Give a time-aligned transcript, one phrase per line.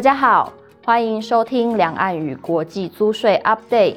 [0.00, 0.50] 大家好，
[0.82, 3.96] 欢迎收听两岸与国际租税 Update。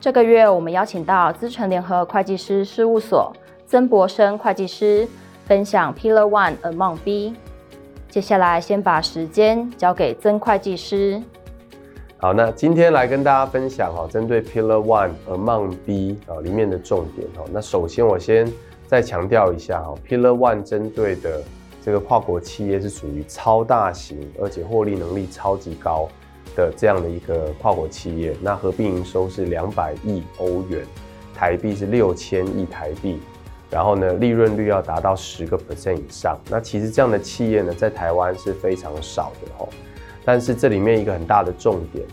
[0.00, 3.34] 这个月我们邀请到资诚联合会计师事务所
[3.66, 5.04] 曾博生会计师
[5.44, 7.34] 分享 Pillar One Among B。
[8.08, 11.20] 接下来先把时间交给曾会计师。
[12.18, 17.42] 好，那今天来跟大家分享哈，针对 Pillar One Among B 啊里面的重点哈。
[17.52, 18.48] 那首先我先
[18.86, 21.42] 再强调一下哈，Pillar One 针对的。
[21.86, 26.08] 这个跨国企业是属于超大型，而且获利能力超级高
[26.56, 28.36] 的这样的一个跨国企业。
[28.42, 30.84] 那合并营收是两百亿欧元，
[31.32, 33.20] 台币是六千亿台币，
[33.70, 36.36] 然后呢，利润率要达到十个 percent 以上。
[36.50, 39.68] 那其实这样的企业呢，在台湾是非常少的吼。
[40.24, 42.04] 但是这里面一个很大的重点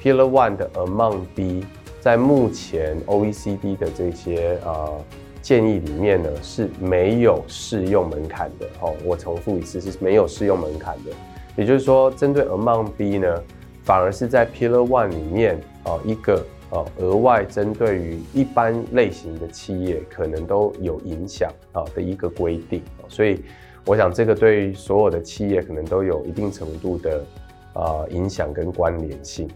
[0.00, 1.66] ，Pillar One 的 Amount B，
[1.98, 5.04] 在目前 OECD 的这些呃。
[5.46, 8.66] 建议里面呢是没有适用门槛的。
[8.80, 11.12] 哦，我重复一次是没有适用门槛的，
[11.56, 13.42] 也就是说，针对 Amount B 呢，
[13.84, 23.44] 反而是在 Pillar One 里面哦一个哦额外针对于一般类型的企业可能都有影响啊的一个规定，所以
[23.84, 27.24] 我想这个对于所有的企业可能都有一定程度的
[27.72, 29.48] 啊影响跟关联性。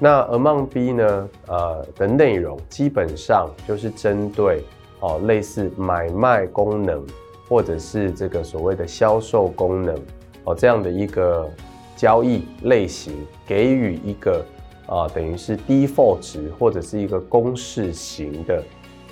[0.00, 1.28] 那 Amount B 呢？
[1.48, 4.62] 呃的内容基本上就是针对
[5.00, 7.04] 哦类似买卖功能
[7.48, 9.96] 或者是这个所谓的销售功能
[10.44, 11.48] 哦这样的一个
[11.96, 13.12] 交易类型，
[13.46, 14.44] 给予一个
[14.86, 18.62] 啊、等于是 default 值或者是一个公式型的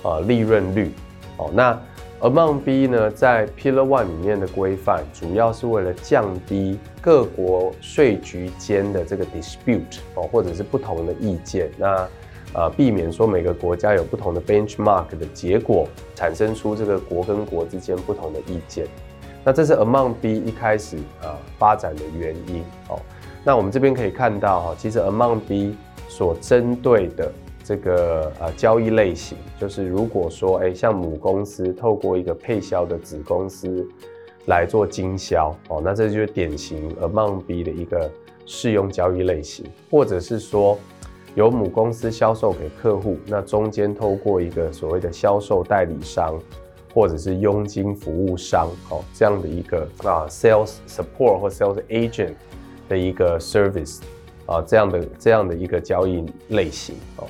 [0.03, 0.91] 啊利润率
[1.37, 1.79] 哦那。
[2.19, 12.09] Among B 呢，在 Pillar One 里面的规范，主要是为了降低各国税局间的这个 dispute 哦，或者是不同的意见，那
[12.53, 18.87] 呃避免说每个国家有不同的 benchmark 的结果，产生出这个国跟国之间不同的意见。
[19.43, 22.99] 那这是 Among B 一开始啊发展的原因哦。
[23.43, 25.75] 那我们这边可以看到哈，其实 Among B
[26.09, 27.31] 所针对的。
[27.67, 33.85] 这个呃交易类型，就是如果说哎，像母公司透过一个配销的子公司
[34.45, 38.09] 来做经销哦，那这就是典型 Amount B 的一个
[38.45, 40.79] 适用交易类型，或者是说
[41.35, 46.39] 由母公司销售给客户，那中间透过一个所谓的销售代理商
[46.93, 52.35] 或者是佣金服务商哦，这样的一个啊 sales support 或 sales agent
[52.87, 53.99] 的一个 service
[54.45, 57.27] 啊，这样的这样的一个交易类型哦。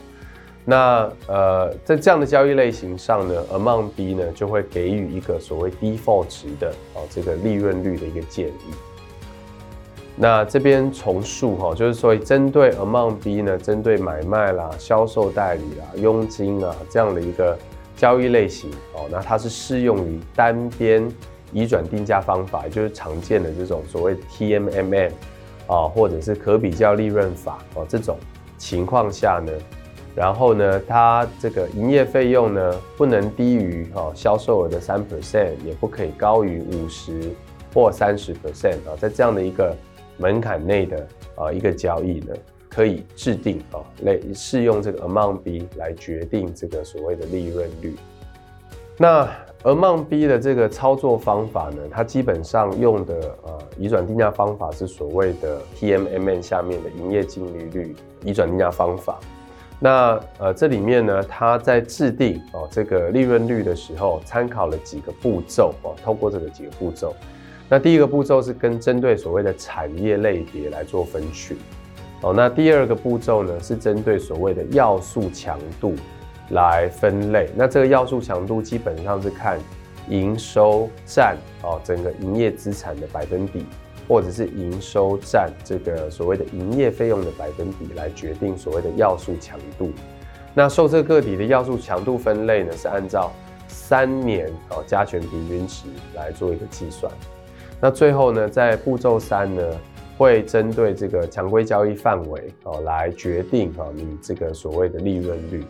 [0.70, 8.74] 那呃，在这样的交易类型上呢，Amount B 呢就会给予一个所谓 default 值的哦这个利润率的一个建议。
[10.18, 17.58] 那这边重述哈，就是说针对 Amount B 呢，针对买卖啦、销售代理啦、佣金啊这样的一个
[17.96, 21.10] 交易类型哦，那它是适用于单边
[21.54, 25.12] 移转定价方法，也就是常见的这种所谓 TMMM
[25.66, 28.18] 啊，或者是可比较利润法哦这种
[28.58, 29.54] 情况下呢。
[30.18, 37.32] 然后呢，它这个营业费用呢，不能低于哈销售额的三 percent，也不可以高于五十
[37.72, 39.76] 或三十 percent 啊，在这样的一个
[40.18, 42.34] 门槛内的啊一个交易呢，
[42.68, 47.96] 可以制定啊类适用这个 Amount B 来决定这个所谓的利润率。
[48.98, 49.30] 那
[49.62, 53.14] Amount B 的这个操作方法呢，它基本上用的
[53.44, 59.20] 呃移转定价方法是所谓的 TMMM 下面的营业净利率移转定价方法。
[59.80, 67.16] 那呃，这里面呢，它在制定哦这个利润率的时候，参考了几个步骤哦，透过这个几个步骤。
[67.70, 71.56] 那第一个步骤是跟针对所谓的产业类别来做分群
[72.22, 72.34] 哦。
[72.36, 75.94] 那第二个步骤呢，是针对所谓的要素强度
[76.50, 77.48] 来分类。
[77.56, 79.60] 那这个要素强度基本上是看
[80.10, 83.66] 营收占哦整个营业资产的百分比。
[84.08, 89.92] 或者是营收占这个所谓的营业费用的百分比来决定所谓的要素强度。
[90.54, 93.32] 那受测个体的要素强度分类呢，是按照
[93.68, 95.84] 三年哦加权平均值
[96.16, 97.12] 来做一个计算。
[97.82, 99.62] 那最后呢，在步骤三呢，
[100.18, 105.66] 会针对这个常规交易范围哦来决定哈你这个所谓的利润率。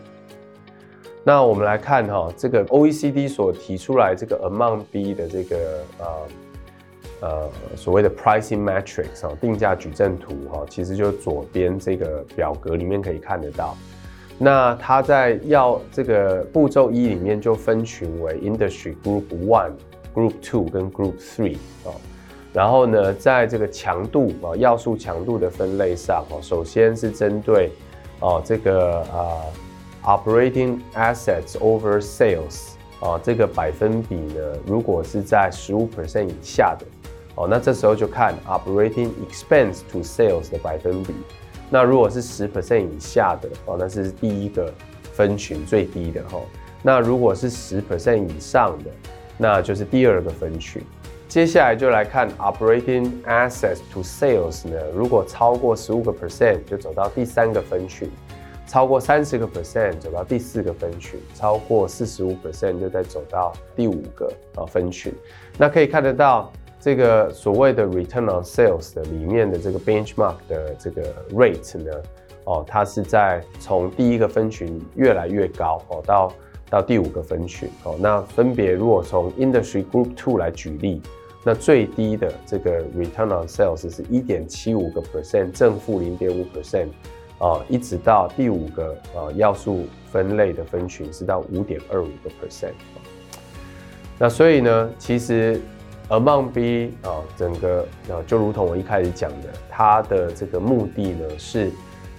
[1.24, 5.56] 那我们来看哈这个 OECD 所提出来这个 Amount B 的这个
[5.98, 6.06] 呃。
[7.20, 13.76] 呃，所谓的 pricing matrix 啊，定价矩阵图哈，其实就左边这个表格里面可以看得到。
[14.38, 19.72] 那它在要这个步骤一里面就分群为 industry group one、
[20.14, 21.90] group two 跟 group three 啊。
[22.52, 27.72] 然后呢，在这个强度啊，要素强度的分类上啊，首先是针对
[28.20, 29.42] 哦这个啊
[30.04, 36.86] operating assets over sales 啊这个百分比呢，如果是在十五 percent 以下的。
[37.38, 41.14] 哦，那这时候就看 operating expense to sales 的百分比。
[41.70, 44.72] 那如果是十 percent 以下的哦，那是第一个
[45.12, 46.40] 分群最低的哈。
[46.82, 48.90] 那如果是十 percent 以上的，
[49.36, 50.82] 那就是第二个分群。
[51.28, 58.10] 接下来就来看 operating assets to sales 呢，如果超过十五个 percent 就走到第三个分群，
[58.66, 65.14] 超过三十个 percent 走到第四个分群，超过四十五 percent 就再走到第五个啊分群。
[65.56, 66.52] 那可以看得到。
[66.80, 71.90] 这个所谓的 return on sales 的里面的这个 benchmark 的这个 rate 呢，
[72.44, 76.32] 哦，它是在从第一个分群越来越高哦，到
[76.70, 81.02] 到第五个分群哦，那分别如果从 industry group two 来举例，
[81.44, 86.88] 那最低的这个 return on sales 是一点七五个 percent，正负零点五 percent，
[87.38, 92.74] 哦，一直到第五个呃要素分类的分群是到五点二五个 percent，
[94.16, 95.60] 那所以呢，其实。
[96.08, 101.70] Among B 啊，整个啊，就如同我一开始讲的，它的这个目的呢是，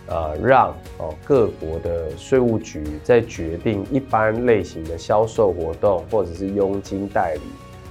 [0.06, 7.42] 呃，让哦各国的税务局在决定一般类型的销售活动或者是佣金代理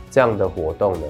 [0.08, 1.06] 这样的活动呢，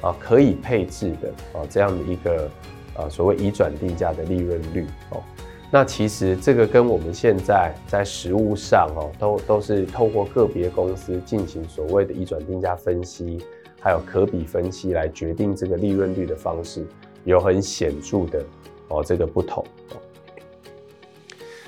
[0.00, 2.50] 啊，可以配置的啊这样的一个
[2.96, 5.22] 啊所谓移转定价的利润率哦。
[5.70, 13.40] 那其实这个跟我们现在在实务上哦，都都是透过个别公司进行所谓的移转定价分析。
[13.82, 16.86] 还有可比分析来决定这个利润率的方式，
[17.24, 18.44] 有很显著的
[18.86, 19.64] 哦这个不同。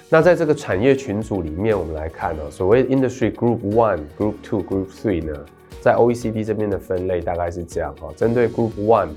[0.08, 5.44] 那在这个产业群组里面，我们来看哦，所谓 Industry Group One、Group Two、Group Three 呢，
[5.81, 8.14] 在 OECD 这边的分类大概是这样哦。
[8.17, 9.08] 针对 Group One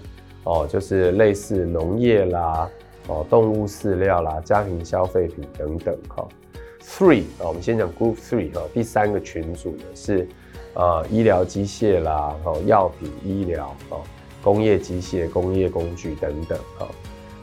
[0.43, 2.67] 哦，就是类似农业啦、
[3.07, 6.27] 哦动物饲料啦、家庭消费品等等哈。
[6.81, 10.27] Three 啊，我们先讲 Group Three 哈，第三个群组呢是。
[10.77, 14.01] 啊，医疗机械啦，哦，药品、医疗，哦，
[14.43, 16.87] 工业机械、工业工具等等，哈。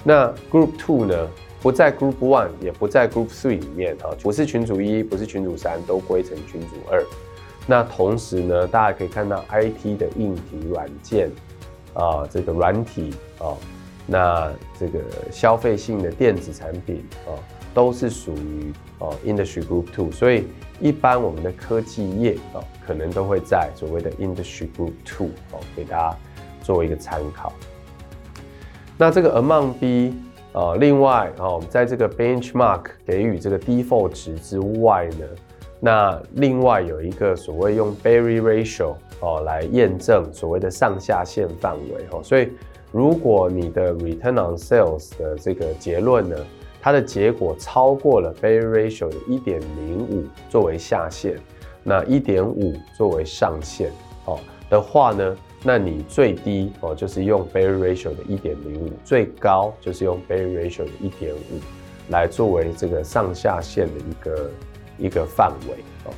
[0.05, 1.29] 那 Group Two 呢，
[1.61, 7.05] 不在 Group One，也不在 Group Three 里面，哈，不是群组一，不是群组三，都归成群组二。
[7.67, 11.29] 那同时呢，大家可以看到 IT 的硬体软件，
[11.95, 13.57] 啊，这个软体，啊，
[14.07, 15.01] 那这个
[15.33, 17.35] 消费性的电子产品，啊，
[17.73, 20.45] 都是属于哦 Industry Group Two，所以。
[20.81, 26.17] 一般我们的科技业啊，可能都会在所谓的 Industry Group Two 哦，给大家
[26.63, 27.53] 做一个参考。
[28.99, 30.15] 那这个 Among B
[30.53, 35.25] 啊，另外哦，在这个 Benchmark 给予这个 Default 值之外呢，
[35.79, 42.51] 那另外有一个所谓用 Berry Ratio 哦来验证所谓的上下限范围哦，所以
[42.91, 46.37] 如果你的 Return on Sales 的这个结论呢，
[46.85, 51.39] 它的结果超过了 Bay Ratio 的一点零五作为下限，
[51.83, 53.91] 那一点五作为上限
[54.27, 54.39] 哦
[54.69, 61.59] 的话呢，那你最低哦就是用 Bay Ratio 的一点零五，最高就是用 Bay Ratio 的一点五
[62.11, 64.51] 来作为这个上下限的一个
[64.99, 66.13] 一个范围哦。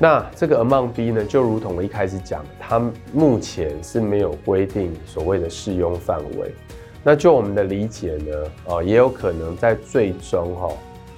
[0.00, 6.52] 那这个 Among B 呢，就如同我一开始讲，它目前是没有规定所谓的适用范围。
[7.04, 10.68] 那就我们的理解呢，哦，也有可能在最终哈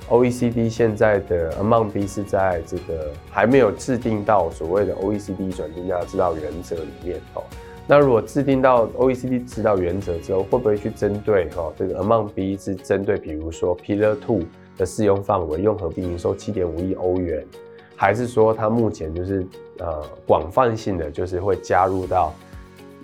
[0.09, 7.43] ，OECD 现在的 Amount B 是在这个还没有制定到所谓的 OECD 转定价指导原则里面哦。
[7.87, 14.41] 那如果制定到 OECD 指导原则之后，会不会去针对哈这个 Amount B 是针对比如说 Pillar Two
[14.79, 17.47] 的适用范围用合并营收七点五亿欧元，
[17.95, 19.47] 还是说它目前就是
[19.81, 22.33] 呃广泛性的就是会加入到？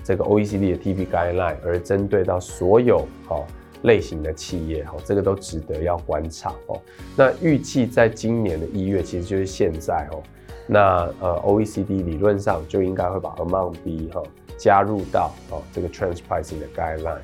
[0.02, 3.44] 这个 OECD 的 TP Guideline，而针对到所有哦
[3.82, 6.80] 类型的企业哈，这个都值得要观察哦。
[7.16, 10.22] 那预计在今年的一月，其实就是现在哦。
[10.66, 14.22] 那呃 OECD 理论上就应该会把 Among B 哈
[14.56, 17.22] 加入到哦这个 trans pricing 的 Guideline。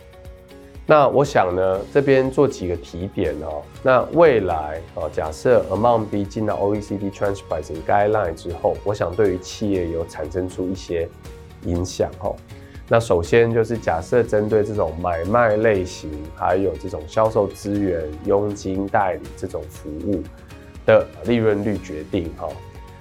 [0.88, 3.62] 那我想呢，这边做几个提点哦。
[3.82, 11.08] 那未来哦，假设 Among B 进到 OECD Trans Pricing Guideline 之后，我想对于企业有产生出一些
[11.64, 12.36] 影响哦。
[12.88, 20.22] 那首先就是假设针对这种买卖类型，还有这种销售资源、佣金代理这种服务
[20.84, 22.48] 的利润率决定哈。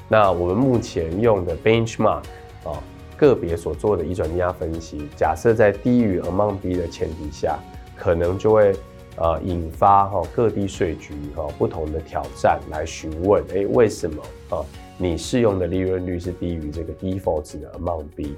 [0.07, 2.23] 那我们目前用的 benchmark
[2.63, 2.81] 啊，
[3.15, 7.59] 个别所做的移转利压分析，假设在低于 Among B 的前提下，
[7.95, 8.73] 可能就会
[9.17, 14.65] 呃引发哈各地税局哈不同的挑战来询问，哎，为什么啊
[14.97, 18.35] 你适用的利润率是低于这个 default 值的 Among B？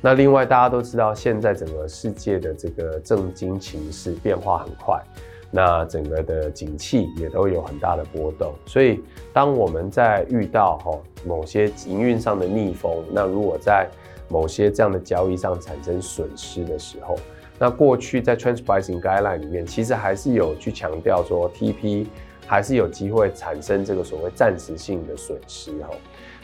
[0.00, 5.02] 那另外，大家都知道，现在整个世界的这个政经情势变化很快，
[5.50, 8.54] 那整个的景气也都有很大的波动。
[8.64, 9.02] 所以，
[9.32, 13.88] 当我们在遇到哈某些营运上的逆风，那如果在
[14.28, 17.16] 某些这样的交易上产生损失的时候，
[17.58, 22.06] 那过去在 Trans Pricing Guideline 里面，其实还是有去强调说 TP
[22.46, 25.90] 还是有机会产生这个所谓暂时性的损失哈。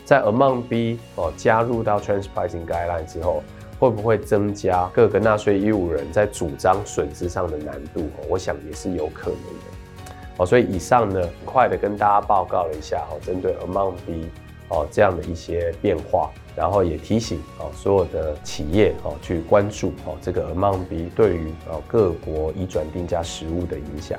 [0.04, 3.42] 在 Amount B 哦加入到 Trans Pricing Guideline 之后，
[3.78, 8.08] 会不会增加各个纳税义务人在主张损失上的难度？
[8.28, 10.14] 我想也是有可能的。
[10.37, 14.28] 哦，所以以上呢，快的跟大家报告了一下哈，针对 Amount B
[14.68, 24.18] 哦这样的一些变化，然后也提醒哦所有的企业哦去关注哦这个 Amount B 对于哦各国移转定价实务的影响。